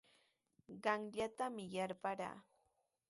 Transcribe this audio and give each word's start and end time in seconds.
Qamllatami 0.83 1.65
yarparaa. 1.75 2.35